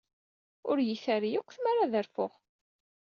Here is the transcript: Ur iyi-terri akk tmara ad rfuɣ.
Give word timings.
Ur 0.69 0.77
iyi-terri 0.79 1.31
akk 1.39 1.49
tmara 1.55 1.81
ad 1.83 1.93
rfuɣ. 2.05 2.31